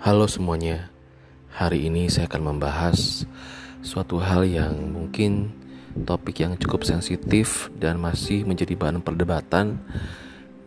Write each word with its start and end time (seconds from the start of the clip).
Halo 0.00 0.24
semuanya, 0.24 0.88
hari 1.52 1.84
ini 1.84 2.08
saya 2.08 2.24
akan 2.24 2.56
membahas 2.56 3.28
suatu 3.84 4.16
hal 4.16 4.48
yang 4.48 4.72
mungkin 4.96 5.52
topik 6.08 6.40
yang 6.40 6.56
cukup 6.56 6.88
sensitif 6.88 7.68
dan 7.76 8.00
masih 8.00 8.48
menjadi 8.48 8.80
bahan 8.80 9.04
perdebatan 9.04 9.76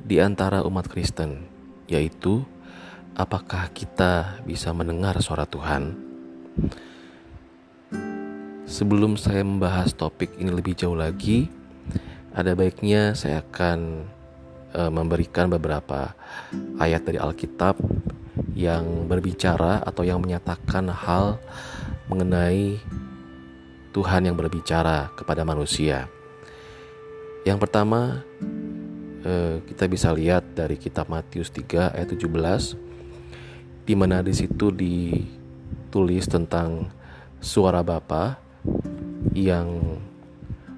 di 0.05 0.21
antara 0.21 0.61
umat 0.61 0.85
Kristen, 0.85 1.49
yaitu 1.89 2.45
apakah 3.17 3.73
kita 3.73 4.38
bisa 4.45 4.69
mendengar 4.69 5.17
suara 5.17 5.50
Tuhan. 5.50 5.97
Sebelum 8.70 9.18
saya 9.18 9.41
membahas 9.41 9.97
topik 9.97 10.38
ini 10.38 10.54
lebih 10.54 10.77
jauh 10.77 10.93
lagi, 10.93 11.50
ada 12.38 12.54
baiknya 12.54 13.18
saya 13.18 13.41
akan 13.41 14.05
uh, 14.77 14.93
memberikan 14.93 15.49
beberapa 15.49 16.13
ayat 16.77 17.02
dari 17.02 17.17
Alkitab 17.17 17.81
yang 18.53 19.09
berbicara 19.09 19.81
atau 19.81 20.05
yang 20.05 20.21
menyatakan 20.21 20.89
hal 20.89 21.41
mengenai 22.05 22.77
Tuhan 23.93 24.29
yang 24.29 24.38
berbicara 24.38 25.13
kepada 25.13 25.45
manusia. 25.45 26.09
Yang 27.45 27.59
pertama, 27.67 28.23
eh, 29.26 29.62
kita 29.67 29.85
bisa 29.89 30.09
lihat 30.13 30.57
dari 30.57 30.77
kitab 30.77 31.09
Matius 31.09 31.53
3 31.53 31.93
ayat 31.93 32.09
17 32.13 32.77
di 33.84 33.93
mana 33.99 34.23
di 34.23 34.31
situ 34.31 34.71
ditulis 34.71 36.26
tentang 36.26 36.88
suara 37.43 37.84
Bapa 37.84 38.40
yang 39.35 39.99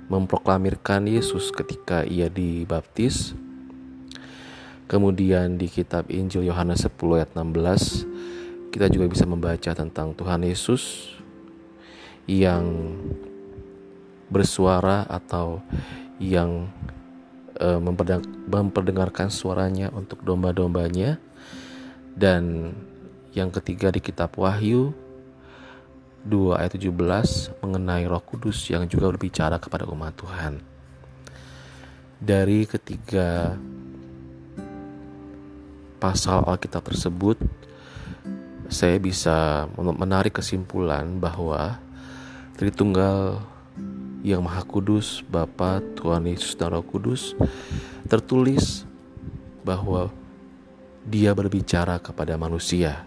memproklamirkan 0.09 1.05
Yesus 1.05 1.53
ketika 1.53 2.05
ia 2.05 2.29
dibaptis 2.29 3.37
Kemudian 4.85 5.57
di 5.57 5.65
kitab 5.65 6.13
Injil 6.13 6.45
Yohanes 6.45 6.85
10 6.85 6.93
ayat 7.17 7.33
16 7.33 8.69
kita 8.69 8.85
juga 8.91 9.07
bisa 9.09 9.25
membaca 9.25 9.71
tentang 9.73 10.13
Tuhan 10.13 10.45
Yesus 10.45 11.15
yang 12.29 12.93
bersuara 14.29 15.05
atau 15.09 15.61
yang 16.21 16.69
uh, 17.57 17.79
memperdengarkan 18.49 19.33
suaranya 19.33 19.89
untuk 19.95 20.21
domba-dombanya 20.21 21.17
dan 22.13 22.73
yang 23.33 23.49
ketiga 23.51 23.89
di 23.89 23.99
kitab 23.99 24.37
Wahyu 24.37 24.93
2 26.25 26.57
ayat 26.57 26.77
17 26.77 27.61
mengenai 27.61 28.05
Roh 28.09 28.21
Kudus 28.21 28.69
yang 28.69 28.89
juga 28.89 29.13
berbicara 29.13 29.61
kepada 29.61 29.85
umat 29.85 30.13
Tuhan. 30.17 30.57
Dari 32.17 32.65
ketiga 32.65 33.53
pasal 36.05 36.45
Alkitab 36.45 36.85
tersebut, 36.85 37.33
saya 38.69 39.01
bisa 39.01 39.65
menarik 39.73 40.37
kesimpulan 40.37 41.17
bahwa 41.17 41.81
Tritunggal 42.61 43.41
yang 44.21 44.45
Maha 44.45 44.61
Kudus, 44.61 45.25
Bapa, 45.25 45.81
Tuhan 45.97 46.29
Yesus 46.29 46.53
dan 46.53 46.77
Roh 46.77 46.85
Kudus 46.85 47.33
tertulis 48.05 48.85
bahwa 49.65 50.13
dia 51.09 51.33
berbicara 51.33 51.97
kepada 51.97 52.37
manusia. 52.37 53.01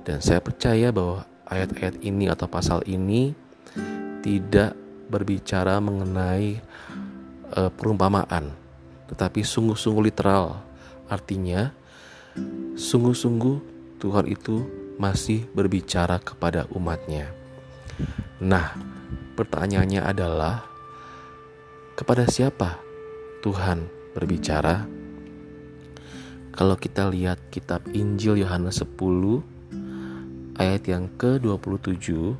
Dan 0.00 0.24
saya 0.24 0.40
percaya 0.40 0.88
bahwa 0.88 1.28
ayat-ayat 1.44 2.00
ini 2.00 2.32
atau 2.32 2.48
pasal 2.48 2.80
ini 2.88 3.36
tidak 4.24 4.72
berbicara 5.12 5.76
mengenai 5.76 6.56
uh, 7.52 7.68
perumpamaan, 7.68 8.48
tetapi 9.12 9.44
sungguh-sungguh 9.44 10.08
literal. 10.08 10.64
Artinya, 11.04 11.83
Sungguh-sungguh 12.74 13.56
Tuhan 14.02 14.26
itu 14.26 14.66
masih 14.98 15.46
berbicara 15.54 16.18
kepada 16.22 16.66
umatnya. 16.74 17.30
Nah, 18.42 18.74
pertanyaannya 19.38 20.02
adalah 20.02 20.66
kepada 21.94 22.26
siapa 22.26 22.78
Tuhan 23.42 23.86
berbicara? 24.14 24.86
Kalau 26.54 26.78
kita 26.78 27.10
lihat 27.10 27.50
kitab 27.50 27.82
Injil 27.90 28.42
Yohanes 28.46 28.78
10 28.78 28.94
ayat 30.54 30.86
yang 30.86 31.10
ke-27, 31.18 32.38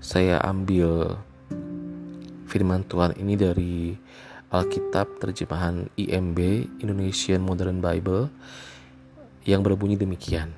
saya 0.00 0.40
ambil 0.40 1.20
firman 2.48 2.80
Tuhan 2.88 3.12
ini 3.20 3.36
dari 3.36 3.92
Alkitab 4.48 5.20
terjemahan 5.20 5.90
IMB 6.00 6.38
Indonesian 6.80 7.44
Modern 7.44 7.84
Bible 7.84 8.32
yang 9.46 9.62
berbunyi 9.62 9.94
demikian. 9.94 10.50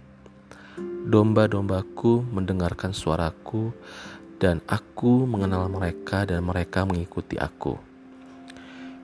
Domba-dombaku 1.08 2.24
mendengarkan 2.24 2.96
suaraku 2.96 3.72
dan 4.40 4.64
aku 4.64 5.28
mengenal 5.28 5.68
mereka 5.68 6.24
dan 6.24 6.42
mereka 6.42 6.88
mengikuti 6.88 7.36
aku. 7.36 7.76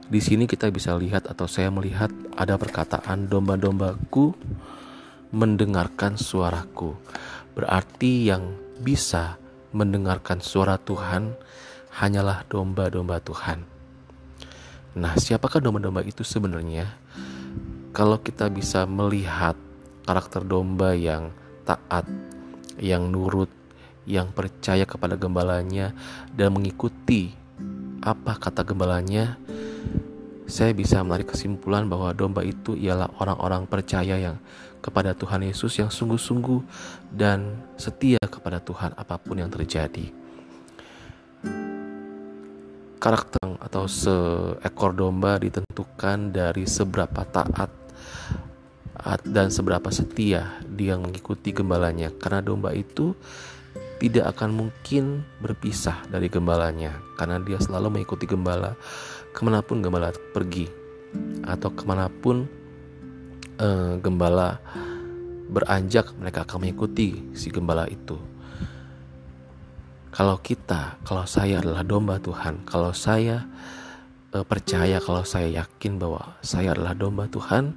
Di 0.05 0.21
sini 0.21 0.45
kita 0.45 0.69
bisa 0.69 0.93
lihat 0.97 1.29
atau 1.29 1.49
saya 1.49 1.73
melihat 1.73 2.13
ada 2.37 2.61
perkataan 2.61 3.29
domba-dombaku 3.29 4.37
mendengarkan 5.33 6.21
suaraku. 6.21 6.93
Berarti 7.57 8.29
yang 8.29 8.53
bisa 8.85 9.41
mendengarkan 9.75 10.45
suara 10.45 10.77
Tuhan 10.77 11.35
hanyalah 11.99 12.47
domba-domba 12.47 13.19
Tuhan. 13.25 13.65
Nah, 14.95 15.19
siapakah 15.19 15.59
domba-domba 15.59 16.07
itu 16.07 16.23
sebenarnya? 16.23 16.87
Kalau 17.91 18.23
kita 18.23 18.47
bisa 18.51 18.87
melihat 18.87 19.59
karakter 20.05 20.45
domba 20.45 20.93
yang 20.93 21.33
taat, 21.65 22.05
yang 22.77 23.09
nurut, 23.09 23.49
yang 24.05 24.31
percaya 24.31 24.85
kepada 24.85 25.17
gembalanya 25.17 25.97
dan 26.37 26.53
mengikuti 26.53 27.33
apa 28.05 28.37
kata 28.37 28.61
gembalanya, 28.69 29.41
saya 30.45 30.77
bisa 30.77 31.01
menarik 31.01 31.33
kesimpulan 31.33 31.89
bahwa 31.89 32.13
domba 32.13 32.45
itu 32.45 32.77
ialah 32.77 33.09
orang-orang 33.17 33.65
percaya 33.65 34.21
yang 34.21 34.37
kepada 34.85 35.17
Tuhan 35.17 35.49
Yesus 35.49 35.81
yang 35.81 35.89
sungguh-sungguh 35.89 36.61
dan 37.09 37.57
setia 37.81 38.21
kepada 38.29 38.61
Tuhan 38.61 38.93
apa 38.93 39.17
pun 39.17 39.41
yang 39.41 39.49
terjadi. 39.49 40.13
Karakter 43.01 43.57
atau 43.61 43.89
seekor 43.89 44.93
domba 44.93 45.41
ditentukan 45.41 46.33
dari 46.33 46.69
seberapa 46.69 47.25
taat 47.25 47.84
dan 49.05 49.53
seberapa 49.53 49.93
setia 49.93 50.57
dia 50.65 50.97
mengikuti 50.97 51.53
gembalanya. 51.53 52.09
Karena 52.17 52.41
domba 52.41 52.73
itu 52.73 53.13
tidak 54.01 54.37
akan 54.37 54.51
mungkin 54.57 55.21
berpisah 55.45 56.09
dari 56.09 56.33
gembalanya. 56.33 56.97
Karena 57.21 57.37
dia 57.41 57.61
selalu 57.61 58.01
mengikuti 58.01 58.25
gembala 58.25 58.73
ke 59.37 59.41
mana 59.45 59.61
pun 59.61 59.85
gembala 59.85 60.11
pergi. 60.33 60.67
Atau 61.45 61.77
ke 61.77 61.85
mana 61.85 62.09
pun 62.09 62.49
uh, 63.61 63.95
gembala 64.01 64.59
beranjak 65.53 66.11
mereka 66.17 66.49
akan 66.49 66.65
mengikuti 66.65 67.21
si 67.37 67.53
gembala 67.53 67.85
itu. 67.87 68.17
Kalau 70.15 70.39
kita 70.39 71.03
kalau 71.03 71.27
saya 71.27 71.59
adalah 71.59 71.83
domba 71.83 72.23
Tuhan 72.23 72.63
kalau 72.71 72.95
saya 72.95 73.43
uh, 74.31 74.47
percaya 74.47 75.03
kalau 75.03 75.27
saya 75.27 75.63
yakin 75.63 75.99
bahwa 75.99 76.39
saya 76.39 76.71
adalah 76.71 76.95
domba 76.95 77.27
Tuhan 77.27 77.75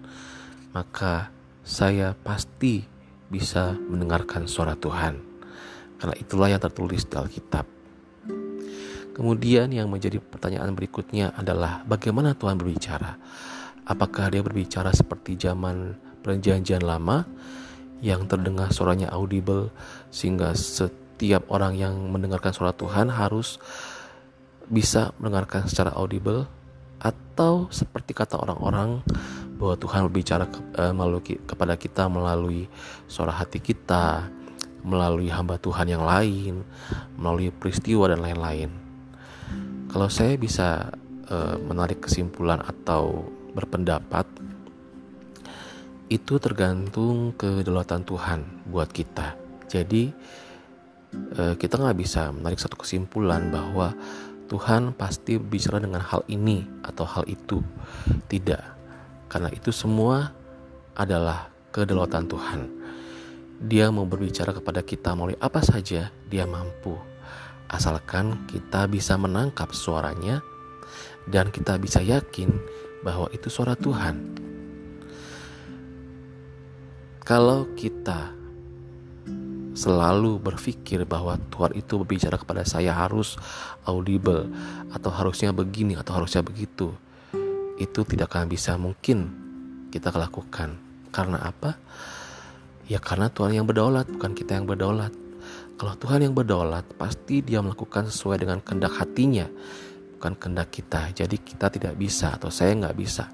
maka 0.71 1.29
saya 1.67 2.15
pasti 2.15 2.83
bisa 3.27 3.75
mendengarkan 3.75 4.47
suara 4.47 4.73
Tuhan. 4.79 5.19
Karena 5.97 6.15
itulah 6.15 6.47
yang 6.47 6.61
tertulis 6.61 7.03
di 7.03 7.15
Alkitab. 7.17 7.65
Kemudian 9.17 9.73
yang 9.73 9.89
menjadi 9.89 10.21
pertanyaan 10.21 10.77
berikutnya 10.77 11.33
adalah 11.33 11.81
bagaimana 11.89 12.37
Tuhan 12.37 12.55
berbicara? 12.55 13.17
Apakah 13.87 14.29
dia 14.29 14.45
berbicara 14.45 14.93
seperti 14.93 15.33
zaman 15.41 15.97
perjanjian 16.21 16.85
lama 16.85 17.25
yang 18.03 18.29
terdengar 18.29 18.69
suaranya 18.69 19.09
audible 19.09 19.73
sehingga 20.13 20.53
setiap 20.53 21.49
orang 21.49 21.73
yang 21.73 21.97
mendengarkan 22.13 22.53
suara 22.53 22.77
Tuhan 22.77 23.09
harus 23.09 23.57
bisa 24.69 25.15
mendengarkan 25.17 25.65
secara 25.65 25.95
audible 25.97 26.45
atau 27.01 27.71
seperti 27.73 28.13
kata 28.13 28.37
orang-orang 28.37 29.01
bahwa 29.57 29.75
Tuhan 29.75 30.05
berbicara 30.07 30.45
ke, 30.45 30.61
uh, 30.77 30.93
melalui 30.93 31.41
kepada 31.43 31.73
kita 31.73 32.05
melalui 32.07 32.69
suara 33.09 33.33
hati 33.33 33.57
kita, 33.57 34.29
melalui 34.85 35.27
hamba 35.33 35.57
Tuhan 35.57 35.89
yang 35.89 36.05
lain, 36.05 36.61
melalui 37.17 37.49
peristiwa 37.49 38.07
dan 38.07 38.21
lain-lain. 38.21 38.69
Kalau 39.89 40.07
saya 40.07 40.37
bisa 40.37 40.93
uh, 41.27 41.57
menarik 41.57 42.05
kesimpulan 42.05 42.61
atau 42.61 43.25
berpendapat, 43.57 44.29
itu 46.07 46.39
tergantung 46.39 47.35
kedaulatan 47.35 48.05
Tuhan 48.07 48.39
buat 48.69 48.87
kita. 48.93 49.35
Jadi 49.67 50.13
uh, 51.35 51.57
kita 51.57 51.75
nggak 51.81 51.97
bisa 51.97 52.31
menarik 52.31 52.61
satu 52.61 52.79
kesimpulan 52.79 53.49
bahwa 53.51 53.91
Tuhan 54.47 54.95
pasti 54.95 55.35
bicara 55.35 55.83
dengan 55.83 55.99
hal 55.99 56.23
ini 56.31 56.63
atau 56.79 57.03
hal 57.03 57.27
itu. 57.27 57.59
Tidak 58.31 58.76
karena 59.27 59.51
itu 59.51 59.75
semua 59.75 60.31
adalah 60.95 61.51
kedaulatan 61.75 62.25
Tuhan. 62.25 62.59
Dia 63.57 63.89
mau 63.91 64.05
berbicara 64.05 64.55
kepada 64.55 64.81
kita 64.81 65.13
melalui 65.13 65.37
apa 65.41 65.59
saja, 65.61 66.09
dia 66.29 66.45
mampu. 66.47 66.95
Asalkan 67.67 68.47
kita 68.47 68.87
bisa 68.87 69.19
menangkap 69.19 69.75
suaranya 69.75 70.39
dan 71.27 71.51
kita 71.51 71.75
bisa 71.75 71.99
yakin 71.99 72.53
bahwa 73.03 73.27
itu 73.35 73.51
suara 73.51 73.75
Tuhan. 73.75 74.39
Kalau 77.27 77.67
kita 77.75 78.31
selalu 79.77 80.41
berpikir 80.41 81.03
bahwa 81.05 81.37
Tuhan 81.53 81.75
itu 81.77 82.01
berbicara 82.01 82.39
kepada 82.39 82.65
saya 82.65 82.95
harus 82.95 83.37
audible 83.85 84.49
atau 84.89 85.11
harusnya 85.13 85.53
begini 85.53 85.93
atau 85.93 86.17
harusnya 86.17 86.41
begitu 86.41 86.95
itu 87.77 88.01
tidak 88.03 88.33
akan 88.33 88.49
bisa 88.49 88.75
mungkin 88.75 89.31
kita 89.93 90.09
lakukan. 90.13 90.77
Karena 91.13 91.41
apa? 91.41 91.77
Ya 92.89 92.97
karena 92.97 93.29
Tuhan 93.31 93.55
yang 93.55 93.65
berdaulat 93.69 94.09
bukan 94.09 94.33
kita 94.33 94.57
yang 94.57 94.67
berdaulat. 94.67 95.13
Kalau 95.77 95.93
Tuhan 95.93 96.25
yang 96.25 96.33
berdaulat 96.33 96.83
pasti 96.97 97.45
dia 97.45 97.61
melakukan 97.61 98.09
sesuai 98.09 98.41
dengan 98.41 98.57
kehendak 98.65 98.97
hatinya 98.97 99.45
bukan 100.17 100.33
kehendak 100.33 100.73
kita. 100.73 101.13
Jadi 101.13 101.37
kita 101.37 101.69
tidak 101.69 101.93
bisa 101.93 102.33
atau 102.33 102.49
saya 102.49 102.73
nggak 102.73 102.97
bisa 102.97 103.29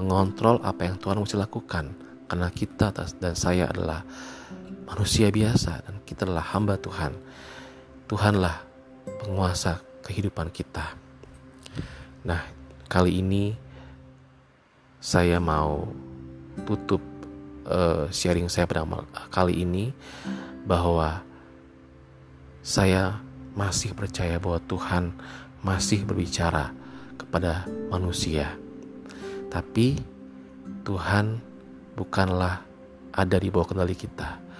mengontrol 0.00 0.56
apa 0.64 0.88
yang 0.88 0.96
Tuhan 0.96 1.20
mesti 1.20 1.36
lakukan. 1.36 1.92
Karena 2.24 2.48
kita 2.48 2.94
dan 2.94 3.34
saya 3.34 3.68
adalah 3.68 4.00
manusia 4.88 5.28
biasa 5.28 5.84
dan 5.84 6.00
kita 6.08 6.24
adalah 6.24 6.46
hamba 6.56 6.80
Tuhan. 6.80 7.12
Tuhanlah 8.08 8.56
penguasa 9.22 9.82
kehidupan 10.06 10.48
kita. 10.54 10.96
Nah, 12.24 12.59
kali 12.90 13.22
ini 13.22 13.54
saya 14.98 15.38
mau 15.38 15.86
tutup 16.66 16.98
uh, 17.70 18.10
sharing 18.10 18.50
saya 18.50 18.66
pada 18.66 18.82
kali 19.30 19.62
ini 19.62 19.94
bahwa 20.66 21.22
saya 22.66 23.22
masih 23.54 23.94
percaya 23.94 24.42
bahwa 24.42 24.58
Tuhan 24.66 25.14
masih 25.62 26.02
berbicara 26.02 26.74
kepada 27.14 27.64
manusia. 27.88 28.58
Tapi 29.48 29.96
Tuhan 30.82 31.38
bukanlah 31.94 32.66
ada 33.14 33.36
di 33.38 33.48
bawah 33.48 33.70
kendali 33.70 33.94
kita 33.94 34.50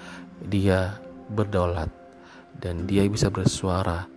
dia 0.46 0.96
berdaulat 1.28 1.92
dan 2.56 2.88
dia 2.88 3.04
bisa 3.04 3.28
bersuara 3.28 4.08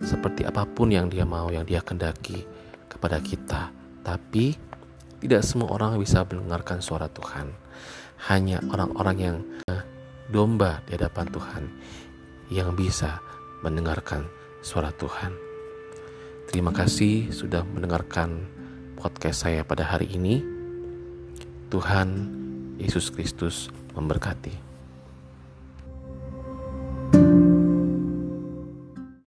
seperti 0.00 0.44
apa 0.48 0.64
pun 0.64 0.88
yang 0.88 1.12
dia 1.12 1.28
mau, 1.28 1.52
yang 1.52 1.64
dia 1.68 1.84
kendaki 1.84 2.53
kepada 2.94 3.18
kita. 3.18 3.74
Tapi 4.06 4.54
tidak 5.20 5.42
semua 5.42 5.74
orang 5.74 5.98
bisa 5.98 6.22
mendengarkan 6.24 6.78
suara 6.78 7.10
Tuhan. 7.10 7.50
Hanya 8.30 8.62
orang-orang 8.70 9.16
yang 9.20 9.36
domba 10.30 10.80
di 10.88 10.96
hadapan 10.96 11.26
Tuhan 11.28 11.64
yang 12.48 12.72
bisa 12.72 13.20
mendengarkan 13.60 14.24
suara 14.64 14.92
Tuhan. 14.94 15.32
Terima 16.48 16.72
kasih 16.72 17.32
sudah 17.32 17.64
mendengarkan 17.64 18.44
podcast 18.96 19.48
saya 19.48 19.64
pada 19.64 19.84
hari 19.84 20.08
ini. 20.12 20.40
Tuhan 21.72 22.08
Yesus 22.78 23.10
Kristus 23.10 23.72
memberkati. 23.96 24.73